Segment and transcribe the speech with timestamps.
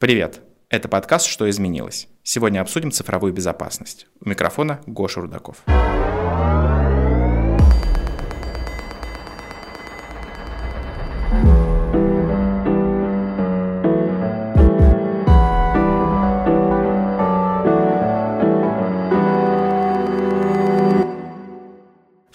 [0.00, 0.40] Привет!
[0.70, 2.08] Это подкаст «Что изменилось?».
[2.22, 4.06] Сегодня обсудим цифровую безопасность.
[4.18, 5.58] У микрофона Гоша Рудаков.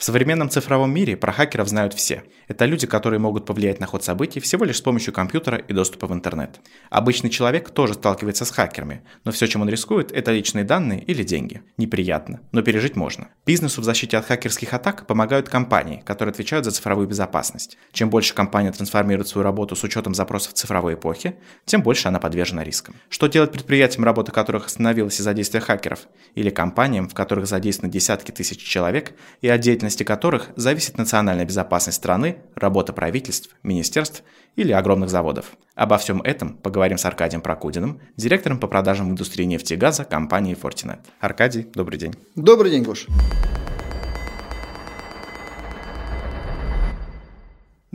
[0.06, 2.22] В современном цифровом мире про хакеров знают все.
[2.48, 6.06] Это люди, которые могут повлиять на ход событий всего лишь с помощью компьютера и доступа
[6.06, 6.60] в интернет.
[6.92, 11.24] Обычный человек тоже сталкивается с хакерами, но все, чем он рискует, это личные данные или
[11.24, 11.64] деньги.
[11.78, 13.30] Неприятно, но пережить можно.
[13.48, 17.76] Бизнесу в защите от хакерских атак помогают компании, которые отвечают за цифровую безопасность.
[17.92, 22.64] Чем больше компания трансформирует свою работу с учетом запросов цифровой эпохи, тем больше она подвержена
[22.64, 22.94] рискам.
[23.10, 26.02] Что делать предприятиям, работа которых остановилась из-за действия хакеров,
[26.36, 31.46] или компаниям, в которых задействованы десятки тысяч человек и от деятельности деятельности которых зависит национальная
[31.46, 34.24] безопасность страны, работа правительств, министерств
[34.58, 35.46] или огромных заводов.
[35.76, 40.04] Обо всем этом поговорим с Аркадием Прокудиным, директором по продажам в индустрии нефти и газа
[40.04, 41.00] компании Fortinet.
[41.20, 42.14] Аркадий, добрый день.
[42.36, 43.08] Добрый день, Гош.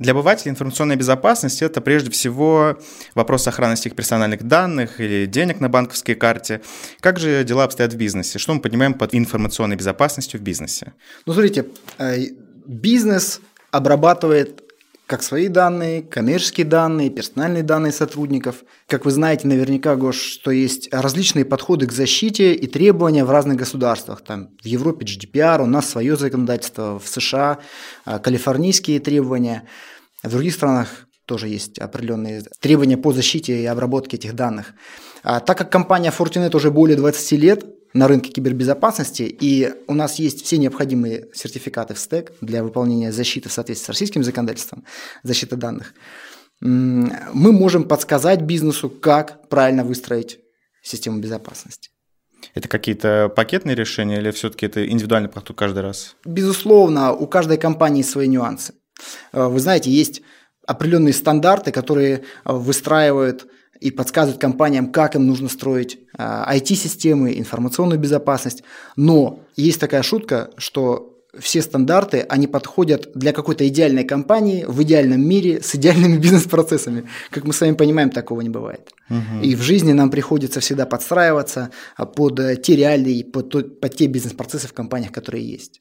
[0.01, 2.79] Для обывателей информационная безопасность– это прежде всего
[3.15, 6.63] вопрос сохранности их персональных данных или денег на банковской карте.
[7.01, 8.39] Как же дела обстоят в бизнесе?
[8.39, 10.95] Что мы понимаем под информационной безопасностью в бизнесе?
[11.27, 11.67] Ну, смотрите,
[11.99, 12.17] э,
[12.65, 14.63] бизнес обрабатывает
[15.05, 18.65] как свои данные, коммерческие данные, персональные данные сотрудников.
[18.87, 23.59] Как вы знаете наверняка, Гош, что есть различные подходы к защите и требования в разных
[23.59, 24.23] государствах.
[24.23, 27.59] Там в Европе GDPR, у нас свое законодательство, в США
[28.07, 29.65] э, калифорнийские требования–
[30.23, 34.75] в других странах тоже есть определенные требования по защите и обработке этих данных.
[35.23, 40.19] А, так как компания Fortinet уже более 20 лет на рынке кибербезопасности, и у нас
[40.19, 44.85] есть все необходимые сертификаты в стек для выполнения защиты в соответствии с российским законодательством,
[45.23, 45.95] защиты данных,
[46.61, 50.41] мы можем подсказать бизнесу, как правильно выстроить
[50.83, 51.91] систему безопасности.
[52.55, 56.17] Это какие-то пакетные решения или все-таки это индивидуальный подход каждый раз?
[56.25, 58.75] Безусловно, у каждой компании свои нюансы.
[59.33, 60.23] Э, вы знаете, есть
[60.67, 63.47] определенные стандарты, которые э, выстраивают
[63.81, 68.63] и подсказывают компаниям, как им нужно строить IT-системы, э, информационную безопасность.
[68.97, 71.07] Но есть такая шутка, что
[71.39, 77.09] все стандарты, они подходят для какой-то идеальной компании в идеальном мире с идеальными бизнес-процессами.
[77.31, 78.91] Как мы с вами понимаем, такого не бывает.
[79.09, 79.43] Угу.
[79.43, 81.71] И в жизни нам приходится всегда подстраиваться
[82.17, 85.81] под те реалии, под, под те бизнес-процессы в компаниях, которые есть.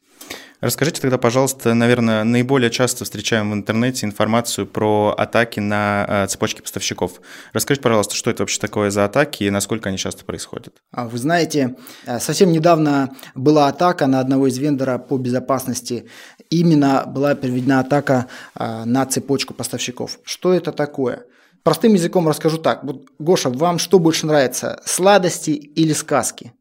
[0.62, 6.60] Расскажите тогда, пожалуйста, наверное, наиболее часто встречаем в интернете информацию про атаки на э, цепочки
[6.60, 7.22] поставщиков.
[7.54, 10.74] Расскажите, пожалуйста, что это вообще такое за атаки и насколько они часто происходят?
[10.92, 16.10] А, вы знаете, э, совсем недавно была атака на одного из вендора по безопасности.
[16.50, 20.20] Именно была проведена атака э, на цепочку поставщиков.
[20.24, 21.24] Что это такое?
[21.64, 22.84] Простым языком расскажу так.
[22.84, 26.52] Вот, Гоша, вам что больше нравится, сладости или сказки?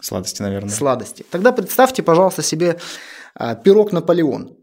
[0.00, 0.70] Сладости, наверное.
[0.70, 1.26] Сладости.
[1.30, 2.78] Тогда представьте, пожалуйста, себе
[3.64, 4.56] пирог Наполеон.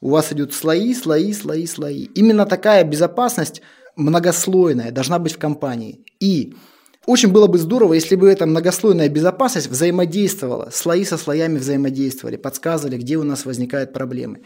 [0.00, 2.04] У вас идут слои, слои, слои, слои.
[2.14, 3.62] Именно такая безопасность
[3.96, 6.04] многослойная должна быть в компании.
[6.20, 6.54] И
[7.04, 12.96] очень было бы здорово, если бы эта многослойная безопасность взаимодействовала, слои со слоями взаимодействовали, подсказывали,
[12.96, 14.42] где у нас возникают проблемы.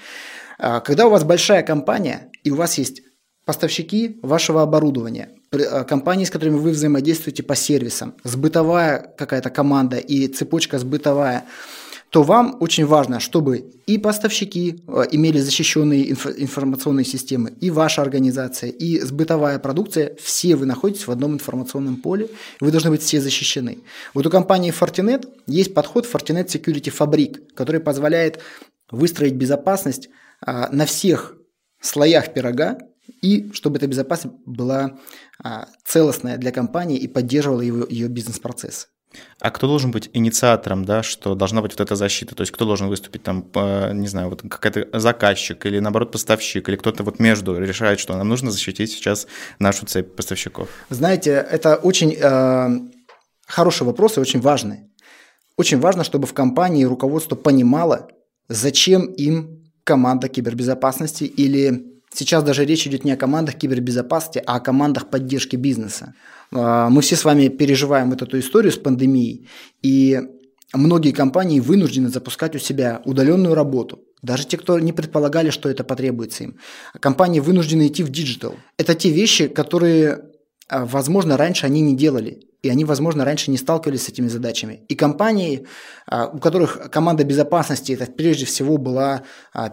[0.58, 3.02] А, когда у вас большая компания, и у вас есть
[3.44, 10.28] поставщики вашего оборудования, а, компании, с которыми вы взаимодействуете по сервисам, сбытовая какая-то команда и
[10.28, 11.44] цепочка сбытовая–
[12.12, 18.02] то вам очень важно, чтобы и поставщики э, имели защищенные инф- информационные системы, и ваша
[18.02, 22.28] организация, и сбытовая продукция, все вы находитесь в одном информационном поле,
[22.60, 23.78] вы должны быть все защищены.
[24.12, 28.40] Вот у компании Fortinet есть подход Fortinet Security Fabric, который позволяет
[28.90, 30.10] выстроить безопасность
[30.42, 31.38] а, на всех
[31.80, 32.76] слоях пирога,
[33.22, 34.98] и чтобы эта безопасность была
[35.42, 38.91] а, целостная для компании и поддерживала ее бизнес-процесс.
[39.40, 42.34] А кто должен быть инициатором, да, что должна быть вот эта защита?
[42.34, 43.44] То есть кто должен выступить там,
[43.92, 48.28] не знаю, вот какой-то заказчик или наоборот поставщик, или кто-то вот между решает, что нам
[48.28, 49.26] нужно защитить сейчас
[49.58, 50.68] нашу цепь поставщиков?
[50.90, 52.80] Знаете, это очень э,
[53.46, 54.88] хороший вопрос и очень важный.
[55.56, 58.08] Очень важно, чтобы в компании руководство понимало,
[58.48, 64.60] зачем им команда кибербезопасности или сейчас даже речь идет не о командах кибербезопасности, а о
[64.60, 66.14] командах поддержки бизнеса.
[66.52, 69.48] А, мы все с вами переживаем вот эту историю с пандемией,
[69.82, 70.20] и
[70.72, 74.00] многие компании вынуждены запускать у себя удаленную работу.
[74.22, 76.58] Даже те, кто не предполагали, что это потребуется им.
[77.00, 78.54] Компании вынуждены идти в digital.
[78.78, 80.26] Это те вещи, которые,
[80.68, 82.40] а, возможно, раньше они не делали.
[82.62, 84.84] И они, возможно, раньше не сталкивались с этими задачами.
[84.88, 85.66] И компании,
[86.06, 89.22] а, у которых команда безопасности, это прежде всего была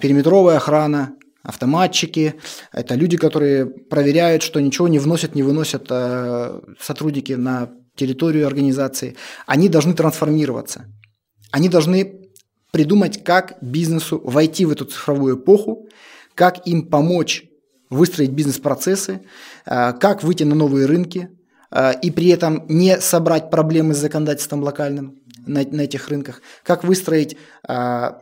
[0.01, 1.13] периметровая охрана,
[1.44, 2.36] автоматчики,
[2.71, 9.15] это люди, которые проверяют, что ничего не вносят, не выносят э, сотрудники на территорию организации.
[9.45, 10.86] Они должны трансформироваться.
[11.51, 12.30] Они должны
[12.71, 15.88] придумать, как бизнесу войти в эту цифровую эпоху,
[16.36, 17.45] как им помочь
[17.89, 19.21] выстроить бизнес-процессы,
[19.65, 21.30] э, как выйти на новые рынки
[21.71, 25.19] э, и при этом не собрать проблемы с законодательством локальным
[25.50, 27.36] на, на этих рынках, как выстроить
[27.68, 27.74] э,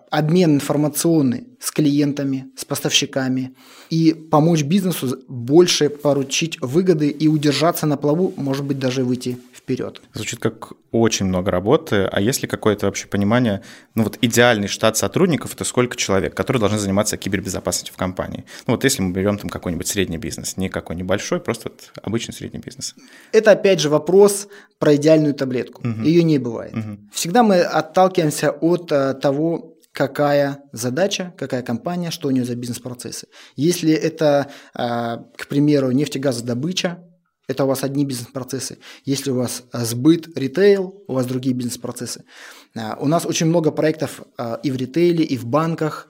[0.09, 3.55] обмен информационный с клиентами, с поставщиками
[3.89, 10.01] и помочь бизнесу больше поручить выгоды и удержаться на плаву, может быть, даже выйти вперед.
[10.13, 12.05] Звучит как очень много работы.
[12.05, 13.61] А есть ли какое-то вообще понимание,
[13.95, 18.45] ну вот идеальный штат сотрудников– это сколько человек, которые должны заниматься кибербезопасностью в компании?
[18.65, 22.31] Ну вот если мы берем там какой-нибудь средний бизнес, не какой небольшой, просто вот обычный
[22.33, 22.95] средний бизнес.
[23.33, 24.47] Это опять же вопрос
[24.79, 25.85] про идеальную таблетку.
[25.85, 26.01] Угу.
[26.01, 26.73] Ее не бывает.
[26.73, 27.09] Угу.
[27.11, 33.27] Всегда мы отталкиваемся от а, того, какая задача, какая компания, что у нее за бизнес-процессы.
[33.57, 37.03] Если это, а, к примеру, нефтегазодобыча,
[37.47, 38.77] это у вас одни бизнес-процессы.
[39.05, 42.25] Если у вас а, сбыт, ритейл, у вас другие бизнес-процессы.
[42.75, 46.09] А, у нас очень много проектов а, и в ритейле, и в банках.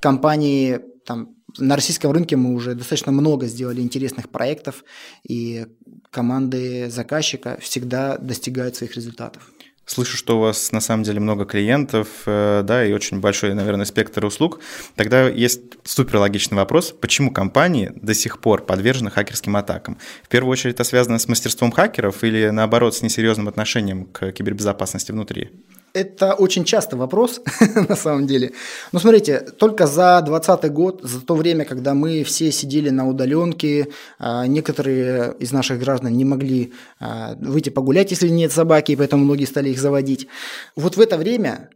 [0.00, 4.84] Компании там, на российском рынке мы уже достаточно много сделали интересных проектов,
[5.28, 5.66] и
[6.10, 9.50] команды заказчика всегда достигают своих результатов.
[9.92, 13.84] Слышу, что у вас на самом деле много клиентов, э, да, и очень большой, наверное,
[13.84, 14.60] спектр услуг.
[14.96, 19.98] Тогда есть супер логичный вопрос, почему компании до сих пор подвержены хакерским атакам?
[20.22, 25.12] В первую очередь это связано с мастерством хакеров или, наоборот, с несерьезным отношением к кибербезопасности
[25.12, 25.50] внутри?
[25.94, 27.40] Это очень частый вопрос,
[27.88, 28.52] на самом деле.
[28.92, 33.88] Но смотрите, только за 2020 год, за то время, когда мы все сидели на удаленке,
[34.18, 39.24] а, некоторые из наших граждан не могли а, выйти погулять, если нет собаки, и поэтому
[39.24, 40.28] многие стали их заводить.
[40.76, 41.68] Вот в это время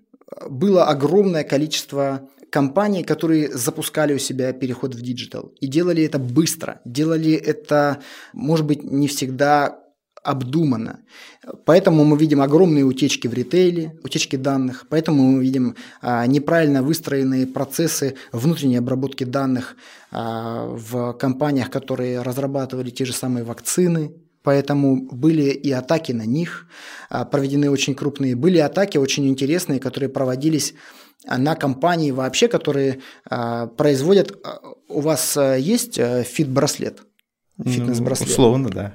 [0.49, 5.53] было огромное количество компаний, которые запускали у себя переход в digital.
[5.61, 6.81] И делали это быстро.
[6.85, 7.99] Делали это,
[8.33, 9.86] может быть, не всегда
[10.27, 11.01] обдуманно.
[11.65, 17.47] Поэтому мы видим огромные утечки в ритейле, утечки данных, поэтому мы видим а, неправильно выстроенные
[17.47, 19.77] процессы внутренней обработки данных
[20.11, 24.13] а, в компаниях, которые разрабатывали те же самые вакцины,
[24.43, 26.69] Поэтому были и атаки на них,
[27.11, 28.37] а, проведены очень крупные.
[28.37, 30.75] Были атаки очень интересные, которые проводились
[31.27, 34.39] на компании вообще, которые а, производят...
[34.89, 37.03] У вас есть э, фит-браслет?
[37.59, 38.29] Ну, Фитнес-браслет?
[38.29, 38.93] Ну, условно, да.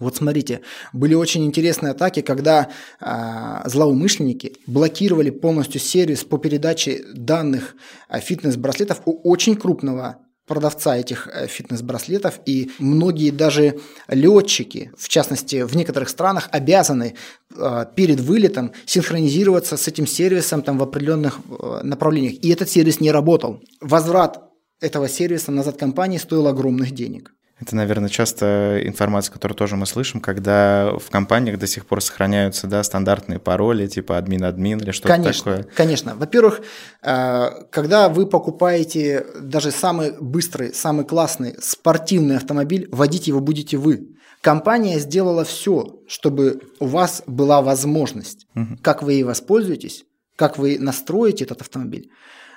[0.00, 0.60] Вот смотрите,
[0.92, 2.68] были очень интересные атаки, когда
[3.00, 7.76] э, злоумышленники блокировали полностью сервис по передаче данных
[8.08, 15.62] э, фитнес-браслетов у очень крупного продавца этих э, фитнес-браслетов, и многие даже летчики, в частности,
[15.62, 17.14] в некоторых странах обязаны
[17.56, 22.34] э, перед вылетом синхронизироваться с этим сервисом там, в определенных э, направлениях.
[22.42, 23.62] И этот сервис не работал.
[23.80, 24.42] Возврат
[24.80, 27.32] этого сервиса назад компании стоил огромных денег.
[27.62, 32.66] Это, наверное, часто информация, которую тоже мы слышим, когда в компаниях до сих пор сохраняются
[32.66, 35.72] да, стандартные пароли, типа админ-админ или что-то конечно, такое.
[35.76, 36.16] Конечно.
[36.16, 36.62] Во-первых,
[37.02, 44.08] э, когда вы покупаете даже самый быстрый, самый классный спортивный автомобиль, водить его будете вы.
[44.40, 48.48] Компания сделала все, чтобы у вас была возможность.
[48.56, 48.78] Угу.
[48.82, 50.04] Как вы ей воспользуетесь,
[50.34, 52.10] как вы настроите этот автомобиль,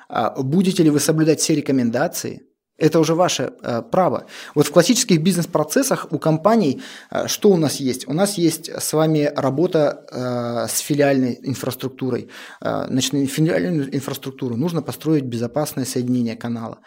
[0.10, 2.42] а будете ли вы соблюдать все рекомендации–
[2.78, 4.26] это уже ваше э, право.
[4.54, 8.08] Вот в классических бизнес-процессах у компаний э, что у нас есть?
[8.08, 12.30] У нас есть с вами работа э, с филиальной инфраструктурой.
[12.62, 16.80] Э, значит, филиальную инфраструктуру нужно построить безопасное соединение канала,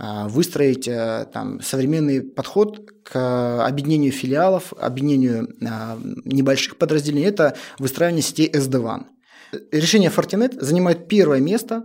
[0.00, 7.28] э, выстроить э, там, современный подход к объединению филиалов, объединению э, небольших подразделений.
[7.28, 9.04] Это выстраивание сетей SD-WAN.
[9.70, 11.84] Решение Fortinet занимает первое место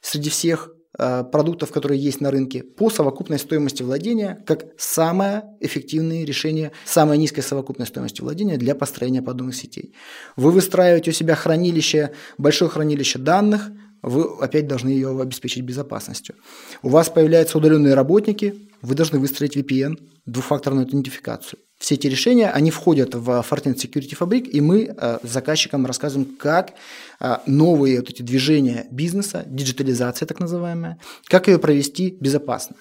[0.00, 6.24] среди всех Э, продуктов, которые есть на рынке, по совокупной стоимости владения, как самое эффективное
[6.24, 9.94] решение, самая низкая совокупная стоимость владения для построения подобных сетей.
[10.36, 13.70] Вы выстраиваете у себя хранилище, большое хранилище данных,
[14.02, 16.34] вы опять должны ее обеспечить безопасностью.
[16.82, 21.60] У вас появляются удаленные работники, вы должны выстроить VPN, двухфакторную идентификацию.
[21.78, 26.74] Все эти решения, они входят в Fortinet Security Fabric, и мы э, заказчикам рассказываем, как
[27.18, 32.76] э, новые вот эти движения бизнеса, диджитализация так называемая, как ее провести безопасно.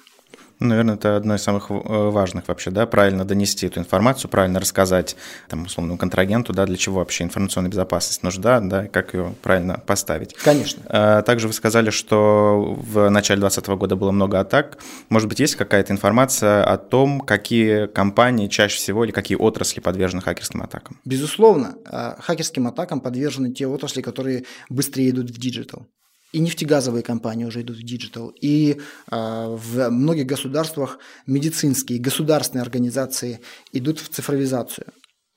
[0.62, 5.16] Наверное, это одно из самых э, важных вообще, да, правильно донести эту информацию, правильно рассказать
[5.50, 10.36] там, условному контрагенту, да, для чего вообще информационная безопасность нужна, да, как ее правильно поставить.
[10.36, 10.84] Конечно.
[10.86, 14.78] А, также вы сказали, что в начале 2020 года было много атак.
[15.10, 20.22] Может быть, есть какая-то информация о том, какие компании чаще всего или какие отрасли подвержены
[20.22, 21.00] хакерским атакам?
[21.06, 25.88] Безусловно, а, хакерским атакам подвержены те отрасли, которые быстрее идут в digital.
[26.32, 28.78] И нефтегазовые компании уже идут в digital, и э,
[29.12, 33.42] в многих государствах медицинские, государственные организации
[33.74, 34.88] идут в цифровизацию.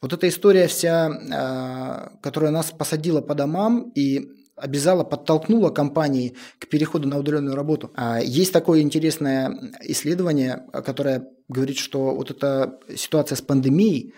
[0.01, 6.69] Вот эта история вся, э, которая нас посадила по домам и обязала, подтолкнула компании к
[6.69, 7.91] переходу на удаленную работу.
[7.97, 14.15] А есть такое интересное исследование, которое говорит, что вот эта ситуация с пандемией,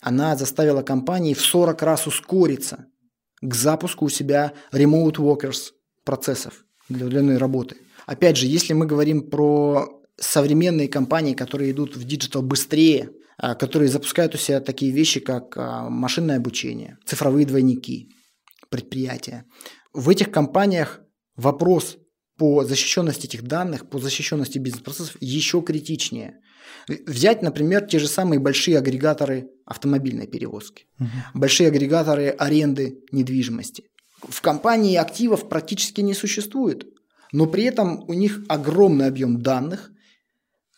[0.00, 2.86] она заставила компании в 40 раз ускориться
[3.40, 5.70] к запуску у себя remote workers
[6.06, 7.76] процессов для удаленной работы.
[8.06, 13.88] Опять же, если мы говорим про современные компании, которые идут в digital быстрее, а, которые
[13.88, 18.08] запускают у себя такие вещи, как а, машинное обучение, цифровые двойники,
[18.70, 19.44] предприятия.
[19.92, 21.00] В этих компаниях
[21.36, 21.98] вопрос
[22.38, 26.40] по защищенности этих данных, по защищенности бизнес-процессов еще критичнее.
[26.88, 31.08] Взять, например, те же самые большие агрегаторы автомобильной перевозки, угу.
[31.34, 33.84] большие агрегаторы аренды недвижимости.
[34.22, 36.86] В компании активов практически не существует,
[37.32, 39.90] но при этом у них огромный объем данных,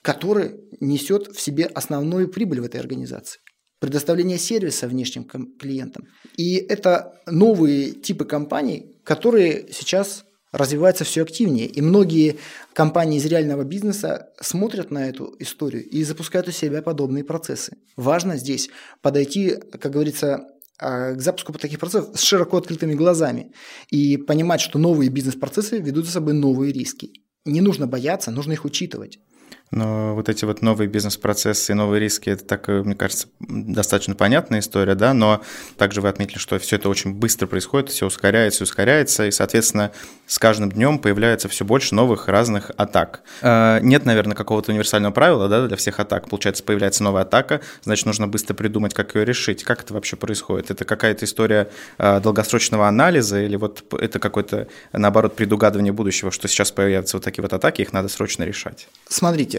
[0.02, 3.40] который несет в себе основную прибыль в этой организации
[3.80, 6.08] предоставление сервиса внешним клиентам.
[6.36, 11.66] И это новые типы компаний, которые сейчас развиваются все активнее.
[11.66, 12.38] И многие
[12.72, 17.76] компании из реального бизнеса смотрят на эту историю и запускают у себя подобные процессы.
[17.96, 18.70] Важно здесь
[19.02, 23.52] подойти, как говорится, к запуску таких процессов с широко открытыми глазами
[23.90, 27.24] и понимать, что новые бизнес-процессы ведут за собой новые риски.
[27.44, 29.18] Не нужно бояться, нужно их учитывать.
[29.70, 34.94] Но вот эти вот новые бизнес-процессы новые риски, это так, мне кажется, достаточно понятная история,
[34.94, 35.42] да, но
[35.76, 39.92] также вы отметили, что все это очень быстро происходит, все ускоряется и ускоряется, и, соответственно,
[40.26, 43.22] с каждым днем появляется все больше новых разных атак.
[43.42, 46.28] Э, нет, наверное, какого-то универсального правила, да, для всех атак.
[46.28, 49.64] Получается, появляется новая атака, значит, нужно быстро придумать, как ее решить.
[49.64, 50.70] Как это вообще происходит?
[50.70, 56.70] Это какая-то история э, долгосрочного анализа или вот это какое-то, наоборот, предугадывание будущего, что сейчас
[56.72, 58.88] появятся вот такие вот атаки, их надо срочно решать?
[59.08, 59.57] Смотрите,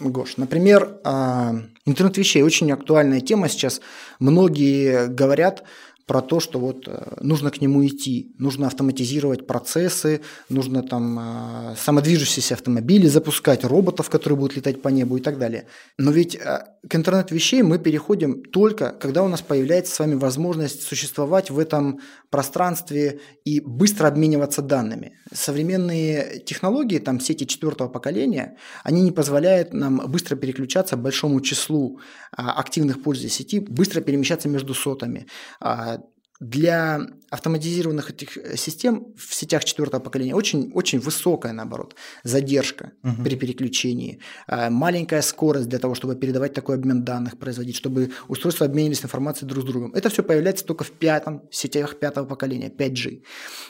[0.00, 1.54] Гош, например, а,
[1.84, 3.82] интернет вещей очень актуальная тема сейчас.
[4.18, 5.62] Многие говорят,
[6.10, 11.76] про то, что вот э, нужно к нему идти, нужно автоматизировать процессы, нужно там э,
[11.76, 15.66] самодвижущиеся автомобили запускать, роботов, которые будут летать по небу и так далее.
[15.98, 20.14] Но ведь э, к интернет вещей мы переходим только, когда у нас появляется с вами
[20.14, 22.00] возможность существовать в этом
[22.30, 25.12] пространстве и быстро обмениваться данными.
[25.32, 32.00] Современные технологии, там сети четвертого поколения, они не позволяют нам быстро переключаться большому числу
[32.32, 35.26] активных пользователей сети, быстро перемещаться между сотами
[35.60, 35.99] а,
[36.40, 41.94] для автоматизированных этих э, систем в сетях четвертого поколения очень, очень высокая, наоборот,
[42.24, 43.22] задержка угу.
[43.22, 48.66] при переключении, а, маленькая скорость для того, чтобы передавать такой обмен данных, производить, чтобы устройства
[48.66, 49.92] обменивались информацией друг с другом.
[49.92, 53.22] Это все появляется только в пятом сетях пятого поколения, 5G.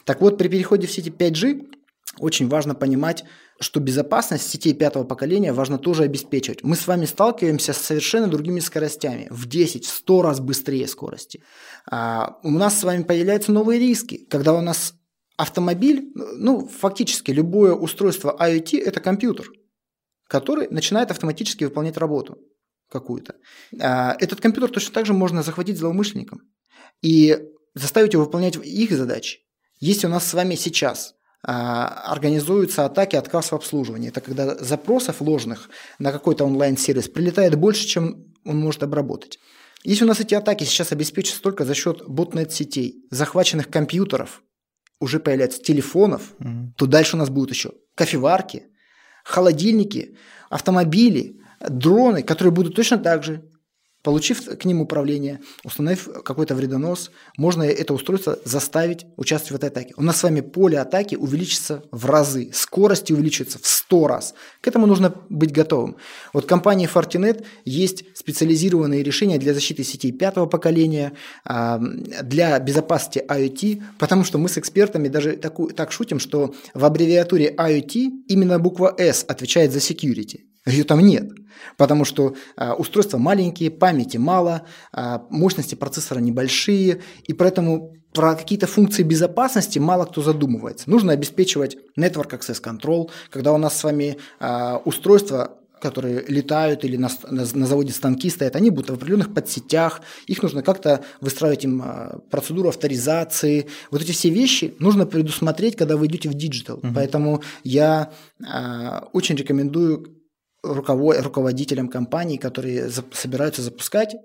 [0.04, 1.79] Так вот, при переходе в сети 5G
[2.18, 3.24] очень важно понимать,
[3.60, 6.62] что безопасность сетей пятого поколения важно тоже обеспечивать.
[6.62, 11.42] Мы с вами сталкиваемся с совершенно другими скоростями, в 10, в 100 раз быстрее скорости.
[11.90, 14.94] А у нас с вами появляются новые риски, когда у нас
[15.36, 19.48] автомобиль, ну, фактически любое устройство IoT– это компьютер,
[20.26, 22.38] который начинает автоматически выполнять работу
[22.90, 23.36] какую-то.
[23.78, 26.42] А этот компьютер точно так же можно захватить злоумышленникам
[27.02, 27.38] и
[27.74, 29.40] заставить его выполнять их задачи.
[29.78, 34.10] Если у нас с вами сейчас– организуются атаки отказ в обслуживании.
[34.10, 39.38] Это когда запросов ложных на какой-то онлайн-сервис прилетает больше, чем он может обработать.
[39.82, 44.42] Если у нас эти атаки сейчас обеспечатся только за счет ботнет-сетей, захваченных компьютеров,
[45.00, 46.72] уже появляется телефонов, mm-hmm.
[46.76, 48.64] то дальше у нас будут еще кофеварки,
[49.24, 50.16] холодильники,
[50.50, 53.49] автомобили, дроны, которые будут точно так же
[54.02, 59.94] Получив к ним управление, установив какой-то вредонос, можно это устройство заставить участвовать в этой атаке.
[59.98, 64.34] У нас с вами поле атаки увеличится в разы, скорость увеличится в 100 раз.
[64.62, 65.96] К этому нужно быть готовым.
[66.32, 71.12] Вот в компании Fortinet есть специализированные решения для защиты сетей пятого поколения,
[71.44, 77.54] а, для безопасности IoT, потому что мы с экспертами даже так шутим, что в аббревиатуре
[77.54, 80.49] IoT именно буква S отвечает за security.
[80.70, 81.30] Ее там нет,
[81.76, 84.62] потому что а, устройства маленькие, памяти мало,
[84.92, 90.90] а, мощности процессора небольшие, и поэтому про какие-то функции безопасности мало кто задумывается.
[90.90, 96.98] Нужно обеспечивать Network Access Control, когда у нас с вами а, устройства которые летают или
[96.98, 101.64] на, на, на заводе станки стоят, они будут в определенных подсетях, их нужно как-то выстраивать
[101.64, 101.82] им
[102.30, 103.66] процедуру авторизации.
[103.90, 106.80] Вот эти все вещи нужно предусмотреть, когда вы идете в digital.
[106.80, 106.92] Uh-huh.
[106.94, 108.12] Поэтому я
[108.46, 110.19] а, очень рекомендую
[110.62, 114.16] руководителям компаний, которые собираются запускать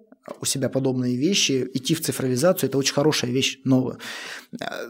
[0.41, 3.97] у себя подобные вещи, идти в цифровизацию– это очень хорошая вещь, новая.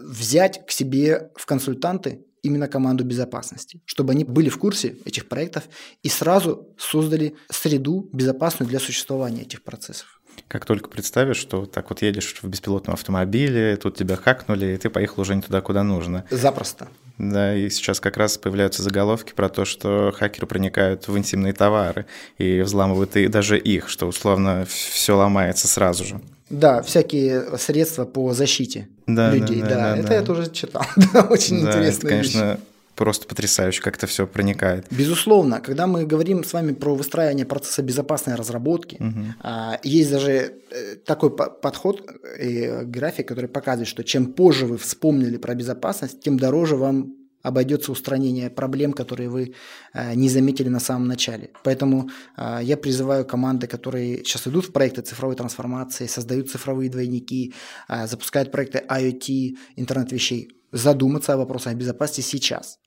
[0.02, 5.64] Взять к себе в консультанты именно команду безопасности, чтобы они были в курсе этих проектов
[6.02, 10.20] и сразу создали среду безопасную для существования этих процессов.
[10.48, 14.90] Как только представишь, что так вот едешь в беспилотном автомобиле, тут тебя хакнули, и ты
[14.90, 16.24] поехал уже не туда, куда нужно.
[16.30, 16.88] Запросто.
[17.18, 22.06] Да, и сейчас как раз появляются заголовки про то, что хакеры проникают в интимные товары
[22.36, 26.20] и взламывают и даже их, что условно все ломается сразу же.
[26.50, 29.62] Да, всякие средства по защите да, людей.
[29.62, 30.14] Да, да, да, это да.
[30.14, 30.82] я тоже читал.
[31.30, 32.08] Очень да, интересно.
[32.08, 32.60] Конечно, вещь
[32.96, 34.86] просто потрясающе, как это все проникает.
[34.90, 39.48] Безусловно, когда мы говорим с вами про выстраивание процесса безопасной разработки, угу.
[39.84, 42.02] есть даже э, такой подход
[42.40, 47.92] и график, который показывает, что чем позже вы вспомнили про безопасность, тем дороже вам обойдется
[47.92, 49.54] устранение проблем, которые вы
[49.92, 51.50] э, не заметили на самом начале.
[51.62, 57.54] Поэтому э, я призываю команды, которые сейчас идут в проекты цифровой трансформации, создают цифровые двойники,
[57.88, 62.78] запускают проекты IoT, интернет вещей, задуматься о вопросах безопасности сейчас.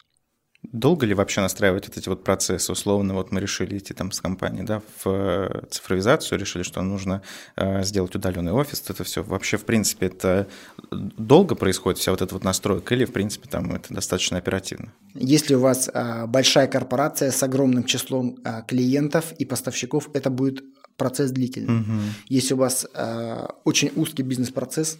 [0.62, 2.72] Долго ли вообще настраивать вот эти вот процессы?
[2.72, 7.22] Условно, вот мы решили идти там с компанией, да, в э, цифровизацию, решили, что нужно
[7.56, 9.24] э, сделать удаленный офис, это все.
[9.24, 10.48] Вообще, в принципе, это
[10.92, 14.92] долго происходит вся вот эта вот настройка или, в принципе, там это достаточно оперативно?
[15.16, 20.64] Если у вас э, большая корпорация с огромным числом э, клиентов и поставщиков, это будет
[20.98, 21.80] процесс длительный.
[21.80, 21.92] Угу.
[22.28, 24.98] Если у вас э, очень узкий бизнес-процесс,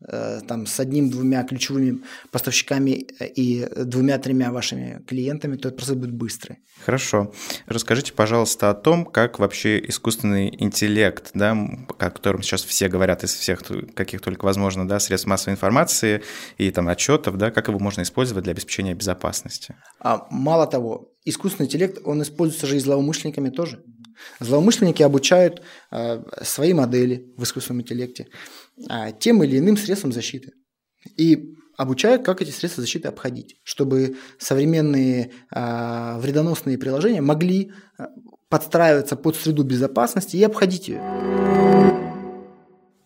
[0.00, 6.58] там с одним-двумя ключевыми поставщиками и двумя-тремя вашими клиентами, то этот процесс будет быстрый.
[6.84, 7.32] Хорошо.
[7.66, 13.34] Расскажите, пожалуйста, о том, как вообще искусственный интеллект, да, о котором сейчас все говорят из
[13.34, 13.62] всех,
[13.94, 16.22] каких только возможно, да, средств массовой информации
[16.58, 19.76] и там отчетов, да, как его можно использовать для обеспечения безопасности?
[20.00, 23.82] А, мало того, искусственный интеллект, он используется же и злоумышленниками тоже.
[24.40, 28.26] Злоумышленники обучают э, свои модели в искусственном интеллекте э,
[29.20, 30.52] тем или иным средствам защиты.
[31.16, 38.04] И обучают, как эти средства защиты обходить, чтобы современные э, вредоносные приложения могли э,
[38.48, 41.85] подстраиваться под среду безопасности и обходить ее.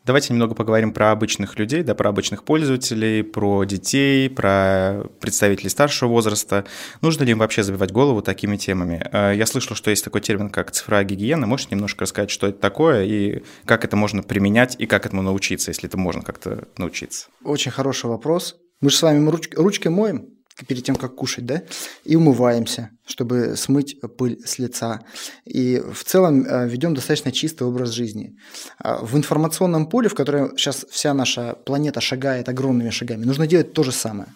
[0.07, 6.09] Давайте немного поговорим про обычных людей, да, про обычных пользователей, про детей, про представителей старшего
[6.09, 6.65] возраста.
[7.03, 9.07] Нужно ли им вообще забивать голову такими темами?
[9.13, 11.47] Э, я слышал, что есть такой термин, как цифровая гигиена.
[11.47, 15.71] Можешь немножко рассказать, что это такое и как это можно применять и как этому научиться,
[15.71, 17.29] если это можно как-то научиться?
[17.45, 18.57] Очень хороший вопрос.
[18.81, 21.63] Мы же с вами руч- ручкой моем, перед тем, как кушать, да,
[22.05, 25.01] и умываемся, чтобы смыть пыль с лица.
[25.45, 28.37] И в целом э, ведем достаточно чистый образ жизни.
[28.79, 33.73] А в информационном поле, в которое сейчас вся наша планета шагает огромными шагами, нужно делать
[33.73, 34.29] то же самое.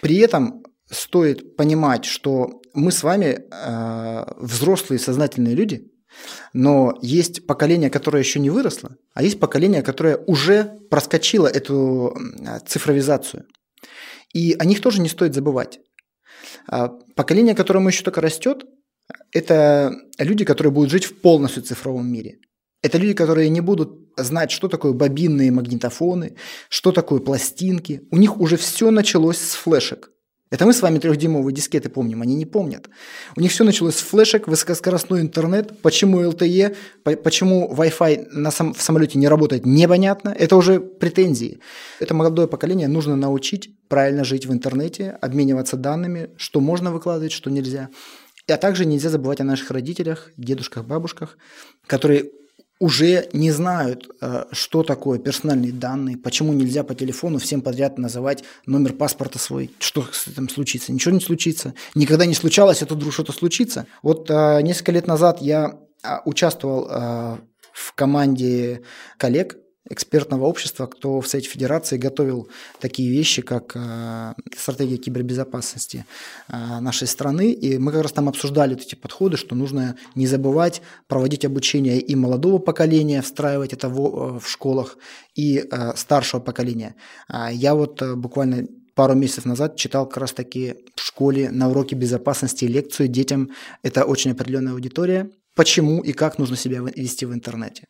[0.00, 5.90] При этом стоит понимать, что мы с вами э, взрослые сознательные люди,
[6.52, 12.16] но есть поколение, которое еще не выросло, а есть поколение, которое уже проскочило эту
[12.66, 13.46] цифровизацию.
[14.34, 15.80] И о них тоже не стоит забывать.
[16.68, 18.66] А, поколение, которому еще только растет,
[19.32, 22.38] это люди, которые будут жить в полностью цифровом мире.
[22.82, 26.36] Это люди, которые не будут знать, что такое бобинные магнитофоны,
[26.68, 28.02] что такое пластинки.
[28.10, 30.10] У них уже все началось с флешек.
[30.54, 32.88] Это мы с вами трехдюймовые дискеты помним, они не помнят.
[33.34, 35.80] У них все началось с флешек, высокоскоростной интернет.
[35.82, 40.28] Почему LTE, почему Wi-Fi на сам, в самолете не работает, непонятно.
[40.28, 41.58] Это уже претензии.
[41.98, 47.50] Это молодое поколение нужно научить правильно жить в интернете, обмениваться данными, что можно выкладывать, что
[47.50, 47.88] нельзя.
[48.46, 51.36] А также нельзя забывать о наших родителях, дедушках, бабушках,
[51.88, 52.30] которые
[52.84, 58.44] уже не знают, э, что такое персональные данные, почему нельзя по телефону всем подряд называть
[58.66, 60.92] номер паспорта свой, что с этим случится.
[60.92, 61.72] Ничего не случится.
[61.94, 63.86] Никогда не случалось, а тут вдруг что-то случится.
[64.02, 67.38] Вот э, несколько лет назад я а, участвовал э,
[67.72, 68.82] в команде
[69.16, 69.56] коллег,
[69.90, 72.48] экспертного общества, кто в Совете Федерации готовил
[72.80, 76.06] такие вещи, как э, стратегия кибербезопасности
[76.48, 77.52] э, нашей страны.
[77.52, 82.14] И мы как раз там обсуждали эти подходы, что нужно не забывать проводить обучение и
[82.14, 84.96] молодого поколения, встраивать это в, э, в школах,
[85.34, 86.94] и старшего поколения.
[87.26, 91.96] А я вот буквально пару месяцев назад читал как раз таки в школе на уроке
[91.96, 93.50] безопасности лекцию детям.
[93.82, 95.30] Это очень определенная аудитория.
[95.54, 97.86] Почему и как нужно себя вести в интернете.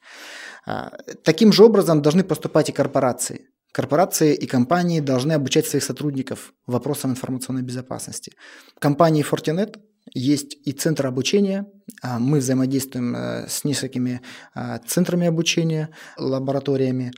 [0.67, 0.91] А,
[1.23, 3.49] таким же образом должны поступать и корпорации.
[3.73, 8.33] Корпорации и компании должны обучать своих сотрудников вопросам информационной безопасности.
[8.77, 9.79] В компании Fortinet
[10.13, 11.67] есть и центр обучения,
[12.03, 14.21] А, мы взаимодействуем э, с несколькими
[14.55, 17.13] а, центрами обучения, лабораториями.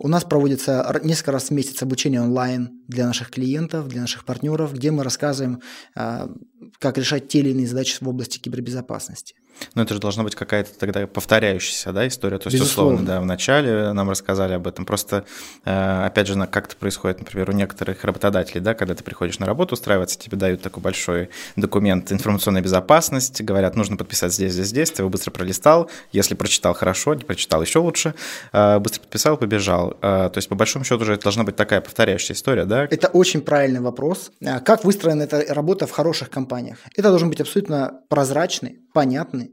[0.00, 4.72] У нас проводится несколько раз в месяц обучение онлайн для наших клиентов, для наших партнеров,
[4.74, 5.60] где мы рассказываем,
[5.94, 9.34] как решать те или иные задачи в области кибербезопасности.
[9.74, 12.38] Ну, это же должна быть какая-то тогда повторяющаяся да, история.
[12.38, 12.94] То есть, Безусловно.
[12.94, 14.84] условно, да, вначале нам рассказали об этом.
[14.84, 15.24] Просто,
[15.64, 19.46] э, опять же, как это происходит, например, у некоторых работодателей, да, когда ты приходишь на
[19.46, 24.90] работу устраиваться, тебе дают такой большой документ информационной безопасности, говорят, нужно подписать здесь, здесь, здесь,
[24.90, 28.14] ты его быстро пролистал, если прочитал хорошо, не прочитал еще лучше,
[28.52, 29.96] э, быстро подписал, побежал.
[30.02, 32.84] Э, то есть, по большому счету, уже это должна быть такая повторяющая история, да?
[32.84, 34.30] Это очень правильный вопрос.
[34.64, 36.78] Как выстроена эта работа в хороших компаниях?
[36.96, 39.50] Это должен быть абсолютно прозрачный, понятный,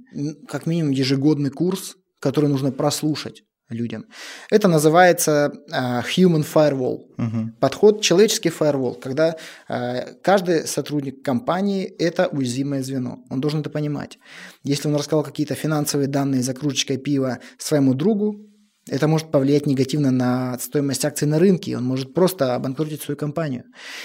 [0.48, 4.06] как минимум ежегодный курс, который нужно прослушать людям.
[4.50, 7.00] Это называется uh, human firewall.
[7.18, 7.50] Uh-huh.
[7.60, 9.36] Подход человеческий firewall, когда
[9.70, 13.18] uh, каждый сотрудник компании– это уязвимое звено.
[13.30, 14.18] Он должен это понимать.
[14.64, 18.53] Если он рассказал какие-то финансовые данные за кружечкой пива своему другу,
[18.90, 23.64] это может повлиять негативно на стоимость акций на рынке, он может просто обанкротить свою компанию.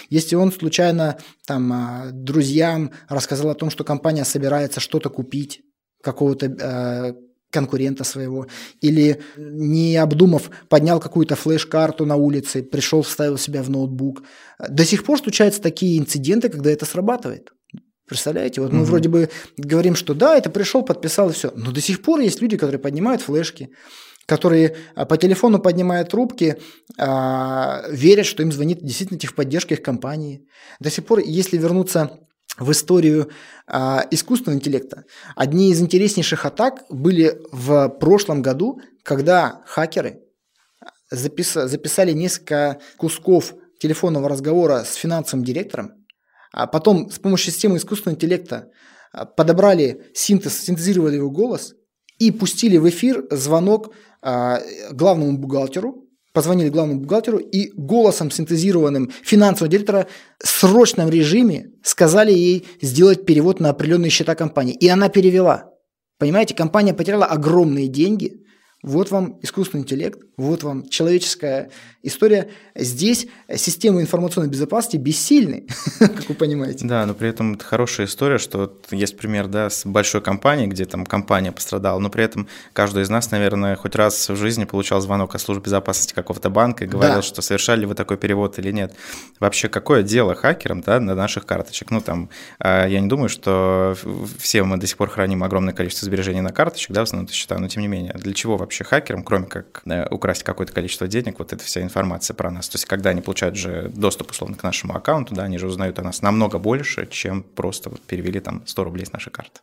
[0.09, 5.62] Если он случайно там, а, друзьям рассказал о том, что компания собирается что-то купить,
[6.03, 7.14] какого-то э,
[7.51, 8.47] конкурента своего,
[8.81, 14.23] или не обдумав, поднял какую-то флеш-карту на улице, пришел, вставил себя в ноутбук.
[14.69, 17.53] До сих пор случаются такие инциденты, когда это срабатывает.
[18.07, 18.61] Представляете?
[18.61, 18.87] Вот мы угу.
[18.87, 21.53] вроде бы говорим, что да, это пришел, подписал и все.
[21.55, 23.71] Но до сих пор есть люди, которые поднимают флешки,
[24.29, 26.59] которые а, по телефону поднимают трубки,
[26.99, 30.47] а, верят, что им звонит действительно техподдержка их компании.
[30.81, 32.21] До сих пор, если вернуться
[32.59, 33.31] в историю
[33.67, 40.21] а, искусственного интеллекта, одни из интереснейших атак были в прошлом году, когда хакеры
[41.11, 45.93] запис, записали несколько кусков телефонного разговора с финансовым директором,
[46.53, 48.69] а потом с помощью системы искусственного интеллекта
[49.38, 51.73] подобрали синтез, синтезировали его голос
[52.18, 59.70] и пустили в эфир звонок а, главному бухгалтеру, позвонили главному бухгалтеру и голосом синтезированным финансового
[59.70, 60.07] директора
[60.38, 64.74] в срочном режиме сказали ей сделать перевод на определенные счета компании.
[64.74, 65.72] И она перевела.
[66.18, 68.42] Понимаете, компания потеряла огромные деньги,
[68.83, 71.71] вот вам искусственный интеллект, вот вам человеческая
[72.05, 72.49] история.
[72.77, 75.67] Здесь системы информационной безопасности бессильны,
[75.99, 76.87] как вы понимаете.
[76.87, 80.85] Да, но при этом это хорошая история, что есть пример да, с большой компанией, где
[80.85, 85.01] там компания пострадала, но при этом каждый из нас, наверное, хоть раз в жизни получал
[85.01, 87.23] звонок от службы безопасности какого-то банка и говорил, да.
[87.23, 88.95] что совершали ли вы такой перевод или нет.
[89.41, 91.91] Вообще, какое дело хакерам да, на наших карточек?
[91.91, 93.97] Ну, там, а, я не думаю, что
[94.38, 97.59] все мы до сих пор храним огромное количество сбережений на карточек, да, в основном счета,
[97.59, 101.38] но тем не менее, для чего вообще хакерам, кроме как да, украсть какое-то количество денег,
[101.38, 102.68] вот эта вся информация про нас.
[102.68, 105.98] То есть, когда они получают же доступ, условно, к нашему аккаунту, да, они же узнают
[105.98, 109.61] о нас намного больше, чем просто перевели там 100 рублей с нашей карты.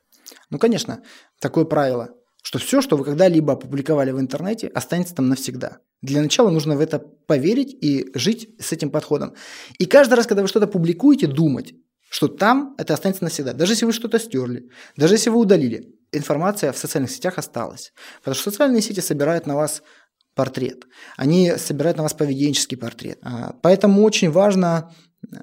[0.49, 1.01] Ну, конечно,
[1.39, 2.09] такое правило,
[2.41, 5.79] что все, что вы когда-либо опубликовали в интернете, останется там навсегда.
[6.01, 9.33] Для начала нужно в это поверить и жить с этим подходом.
[9.79, 11.73] И каждый раз, когда вы что-то публикуете, думать,
[12.09, 13.53] что там это останется навсегда.
[13.53, 17.93] Даже если вы что-то стерли, даже если вы удалили, информация в социальных сетях осталась.
[18.19, 19.81] Потому что социальные сети собирают на вас
[20.35, 20.85] портрет.
[21.17, 23.19] Они собирают на вас поведенческий портрет.
[23.21, 24.93] А, поэтому очень важно
[25.31, 25.37] э,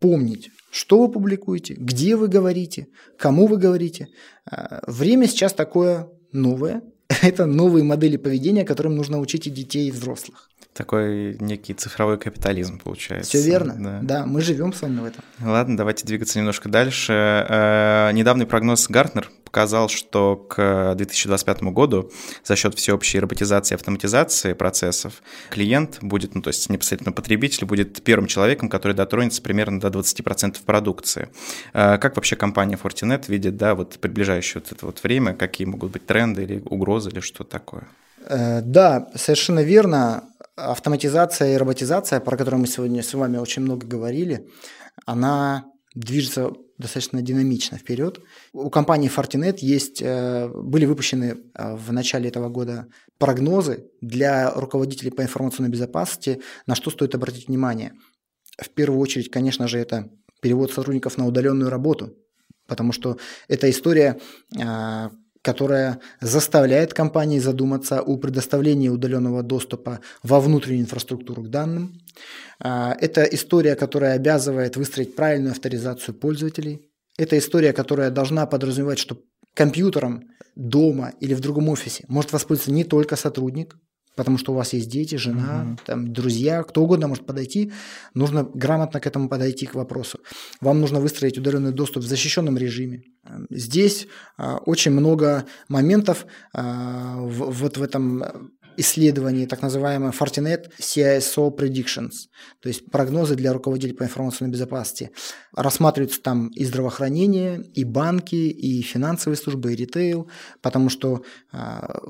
[0.00, 2.88] помнить, что вы публикуете, где вы говорите,
[3.18, 4.08] кому вы говорите.
[4.50, 6.82] А, время сейчас такое новое.
[7.22, 10.48] Это новые модели поведения, которым нужно учить и детей, и взрослых.
[10.76, 13.30] Такой некий цифровой капитализм получается.
[13.30, 13.76] Все верно.
[13.78, 14.00] Да.
[14.02, 15.24] да, мы живем с вами в этом.
[15.40, 17.12] Ладно, давайте двигаться немножко дальше.
[17.12, 22.10] Э, недавний прогноз Гартнер показал, что к 2025 году
[22.44, 28.02] за счет всеобщей роботизации и автоматизации процессов клиент будет, ну то есть непосредственно потребитель будет
[28.02, 31.30] первым человеком, который дотронется примерно до 20% продукции.
[31.72, 35.92] Э, как вообще компания Fortinet видит, да, вот приближающее вот это вот время, какие могут
[35.92, 37.88] быть тренды или угрозы или что такое?
[38.28, 40.24] Э, да, совершенно верно
[40.56, 44.48] автоматизация и роботизация, про которую мы сегодня с вами очень много говорили,
[45.04, 45.64] она
[45.94, 48.20] движется достаточно динамично вперед.
[48.52, 52.86] У компании Fortinet есть, э, были выпущены э, в начале этого года
[53.18, 57.92] прогнозы для руководителей по информационной безопасности, на что стоит обратить внимание.
[58.58, 60.10] В первую очередь, конечно же, это
[60.42, 62.14] перевод сотрудников на удаленную работу,
[62.66, 64.20] потому что эта история
[65.46, 72.00] которая заставляет компании задуматься о предоставлении удаленного доступа во внутреннюю инфраструктуру к данным.
[72.58, 76.90] А, это история, которая обязывает выстроить правильную авторизацию пользователей.
[77.16, 79.18] Это история, которая должна подразумевать, что
[79.54, 80.24] компьютером
[80.56, 83.76] дома или в другом офисе может воспользоваться не только сотрудник,
[84.16, 85.78] потому что у вас есть дети, жена, угу.
[85.84, 87.72] там, друзья, кто угодно может подойти.
[88.14, 90.18] Нужно грамотно к этому подойти к вопросу.
[90.60, 93.02] Вам нужно выстроить удаленный доступ в защищенном режиме.
[93.50, 101.56] Здесь а, очень много моментов а, в, вот в этом исследований, так называемый Fortinet CISO
[101.56, 102.28] Predictions,
[102.60, 105.10] то есть прогнозы для руководителей по информационной безопасности.
[105.54, 110.28] Рассматриваются там и здравоохранение, и банки, и финансовые службы, и ритейл,
[110.62, 111.56] потому что э,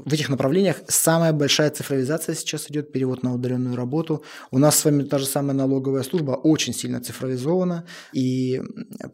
[0.04, 4.24] в этих направлениях самая большая цифровизация сейчас идет, перевод на удаленную работу.
[4.50, 8.62] У нас с вами та же самая налоговая служба очень сильно цифровизована и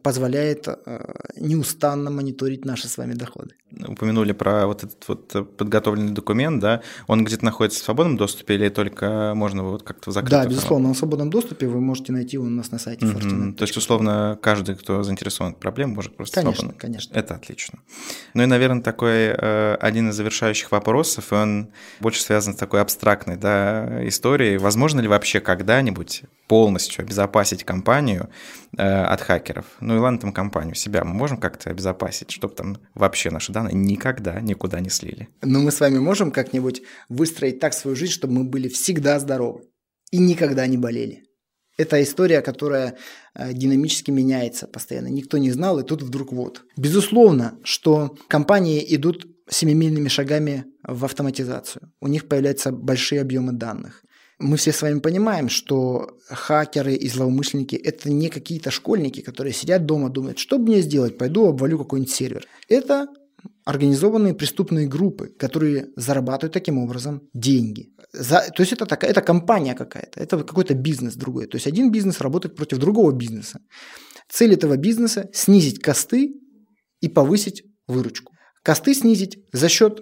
[0.01, 3.55] позволяет э, неустанно мониторить наши с вами доходы.
[3.87, 8.69] Упомянули про вот этот вот подготовленный документ, да, он где-то находится в свободном доступе или
[8.69, 10.41] только можно вот как-то в закрытом?
[10.41, 13.53] Да, безусловно, он в свободном доступе, вы можете найти его у нас на сайте Fortinet.
[13.53, 16.79] То есть, условно, каждый, кто заинтересован в проблеме, может просто Конечно, свободно.
[16.79, 17.13] конечно.
[17.13, 17.79] Это отлично.
[18.33, 22.81] Ну и, наверное, такой э, один из завершающих вопросов, и он больше связан с такой
[22.81, 24.57] абстрактной да, историей.
[24.57, 28.29] Возможно ли вообще когда-нибудь полностью обезопасить компанию
[28.77, 29.65] от хакеров?
[29.79, 33.75] Ну и ладно, там компанию, себя мы можем как-то обезопасить, чтобы там вообще наши данные
[33.75, 35.29] никогда никуда не слили?
[35.41, 39.19] Ну мы с вами можем как-нибудь выстроить выстроить так свою жизнь, чтобы мы были всегда
[39.19, 39.61] здоровы
[40.11, 41.23] и никогда не болели.
[41.77, 42.95] Это история, которая
[43.33, 45.09] э, динамически меняется постоянно.
[45.09, 46.61] Никто не знал, и тут вдруг вот.
[46.77, 51.91] Безусловно, что компании идут семимильными шагами в автоматизацию.
[51.99, 54.03] У них появляются большие объемы данных.
[54.39, 59.85] Мы все с вами понимаем, что хакеры и злоумышленники– это не какие-то школьники, которые сидят
[59.85, 62.47] дома, думают, что мне сделать, пойду обвалю какой-нибудь сервер.
[62.67, 63.07] Это
[63.65, 67.89] организованные преступные группы, которые зарабатывают таким образом деньги.
[68.11, 71.47] За, то есть это такая, это компания какая-то, это какой-то бизнес другой.
[71.47, 73.59] То есть один бизнес работает против другого бизнеса.
[74.29, 76.33] Цель этого бизнеса– снизить косты
[77.01, 78.33] и повысить выручку.
[78.63, 80.01] Косты снизить за счет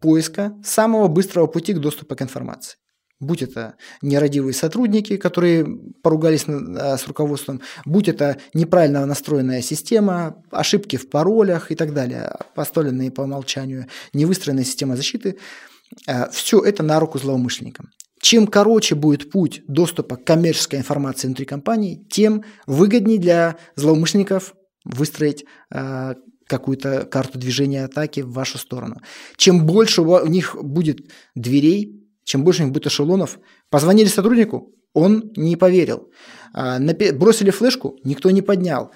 [0.00, 2.76] поиска самого быстрого пути к доступу к информации
[3.24, 5.66] будь это нерадивые сотрудники, которые
[6.02, 12.32] поругались э, с руководством, будь это неправильно настроенная система, ошибки в паролях и так далее,
[12.54, 15.38] поставленные по умолчанию, невыстроенная система защиты,
[16.06, 17.90] э, все это на руку злоумышленникам.
[18.20, 25.44] Чем короче будет путь доступа к коммерческой информации внутри компании, тем выгоднее для злоумышленников выстроить
[25.70, 26.14] э,
[26.46, 29.00] какую-то карту движения атаки в вашу сторону.
[29.36, 33.38] Чем больше у них будет дверей, чем больше у них будет эшелонов.
[33.70, 36.10] Позвонили сотруднику, он не поверил.
[36.52, 36.78] А,
[37.12, 38.92] бросили флешку, никто не поднял.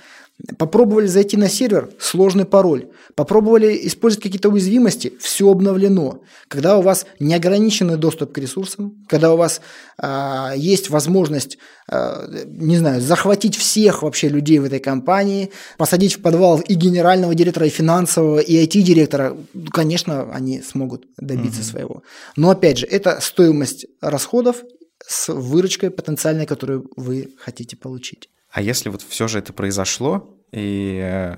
[0.56, 2.86] Попробовали зайти на сервер, сложный пароль.
[3.16, 6.22] Попробовали использовать какие-то уязвимости, все обновлено.
[6.46, 9.60] Когда у вас неограниченный доступ к ресурсам, когда у вас
[10.00, 11.58] э, есть возможность,
[11.90, 17.34] э, не знаю, захватить всех вообще людей в этой компании, посадить в подвал и генерального
[17.34, 19.36] директора, и финансового, и IT-директора,
[19.72, 21.68] конечно, они смогут добиться угу.
[21.68, 22.02] своего.
[22.36, 24.62] Но опять же, это стоимость расходов
[25.04, 28.28] с выручкой потенциальной, которую вы хотите получить.
[28.50, 31.36] А если вот все же это произошло, и э,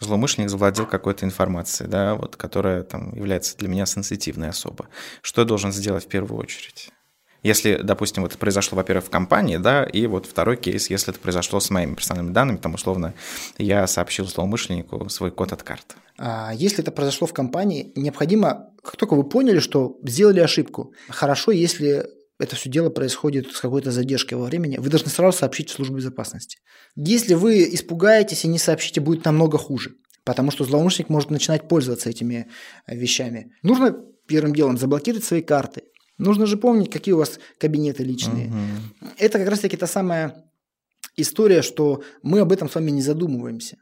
[0.00, 4.88] злоумышленник завладел какой-то информацией, да, вот, которая там является для меня сенситивной особо,
[5.22, 6.90] что я должен сделать в первую очередь?
[7.42, 11.20] Если, допустим, вот это произошло, во-первых, в компании, да, и вот второй кейс, если это
[11.20, 13.12] произошло с моими персональными данными, там, условно,
[13.58, 15.94] я сообщил злоумышленнику свой код от карты.
[16.16, 21.50] А если это произошло в компании, необходимо, как только вы поняли, что сделали ошибку, хорошо,
[21.50, 25.72] если это все дело происходит с какой-то задержкой во времени, вы должны сразу сообщить в
[25.72, 26.58] службу безопасности.
[26.96, 29.94] Если вы испугаетесь и не сообщите, будет намного хуже,
[30.24, 32.48] потому что злоумышленник может начинать пользоваться этими
[32.86, 33.52] э, вещами.
[33.62, 35.82] Нужно первым делом заблокировать свои карты.
[36.18, 38.48] Нужно же помнить, какие у вас кабинеты личные.
[38.48, 39.10] Угу.
[39.18, 40.44] Это как раз-таки та самая
[41.16, 43.78] история, что мы об этом с вами не задумываемся.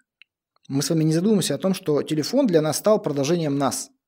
[0.68, 3.90] Мы с вами не задумываемся о том, что телефон для нас стал продолжением нас–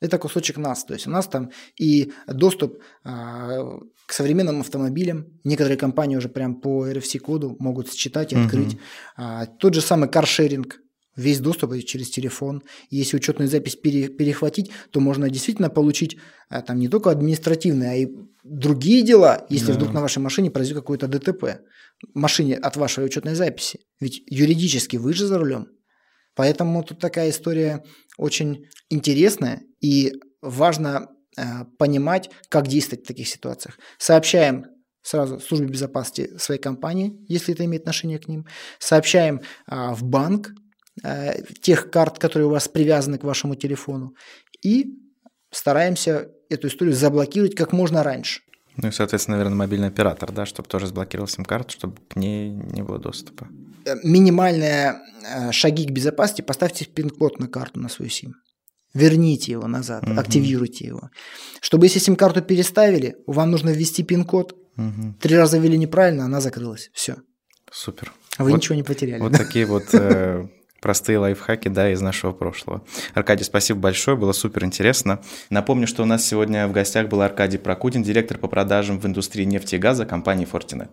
[0.00, 0.84] это кусочек нас.
[0.84, 5.26] То есть у нас там и доступ а, к современным автомобилям.
[5.44, 8.74] Некоторые компании уже прям по RFC-коду могут считать и открыть.
[8.74, 8.80] Угу.
[9.16, 10.80] А, тот же самый каршеринг.
[11.16, 12.62] Весь доступ через телефон.
[12.90, 16.18] Если учетную запись пере, перехватить, то можно действительно получить
[16.50, 18.08] а, там не только административные, а и
[18.44, 19.74] другие дела, если да.
[19.74, 21.62] вдруг на вашей машине произойдет какое-то ДТП.
[22.12, 23.80] Машине от вашей учетной записи.
[23.98, 25.68] Ведь юридически вы же за рулем.
[26.36, 27.82] Поэтому тут такая история
[28.16, 33.78] очень интересная и важно э, понимать, как действовать в таких ситуациях.
[33.98, 34.66] Сообщаем
[35.02, 38.46] сразу службе безопасности своей компании, если это имеет отношение к ним.
[38.78, 40.50] Сообщаем э, в банк
[41.02, 44.14] э, тех карт, которые у вас привязаны к вашему телефону.
[44.62, 44.94] И
[45.50, 48.42] стараемся эту историю заблокировать как можно раньше.
[48.76, 52.82] Ну и, соответственно, наверное, мобильный оператор, да, чтобы тоже заблокировал сим-карту, чтобы к ней не
[52.82, 53.48] было доступа.
[54.02, 54.96] Минимальные
[55.52, 58.34] шаги к безопасности– поставьте пин-код на карту на свою сим.
[58.94, 60.18] верните его назад, угу.
[60.18, 61.10] активируйте его.
[61.60, 64.54] Чтобы если сим-карту переставили, вам нужно ввести пин-код.
[64.76, 65.14] Угу.
[65.20, 66.90] Три раза ввели неправильно, она закрылась.
[66.92, 67.16] Все.
[67.70, 68.12] Супер.
[68.36, 69.20] А вы вот, ничего не потеряли.
[69.20, 69.38] Вот да?
[69.38, 70.48] такие вот э,
[70.86, 72.80] простые лайфхаки, да, из нашего прошлого.
[73.12, 75.18] Аркадий, спасибо большое, было супер интересно.
[75.50, 79.42] Напомню, что у нас сегодня в гостях был Аркадий Прокудин, директор по продажам в индустрии
[79.42, 80.90] нефти и газа компании Fortinet.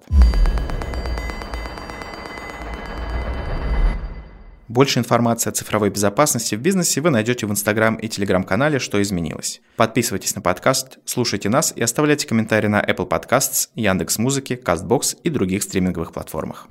[4.67, 9.61] Больше информации о цифровой безопасности в бизнесе вы найдете в Инстаграм и Телеграм-канале «Что изменилось».
[9.75, 15.61] Подписывайтесь на подкаст, слушайте нас и оставляйте комментарии на Apple Podcasts, Яндекс.Музыке, Castbox и других
[15.61, 16.67] стриминговых платформах.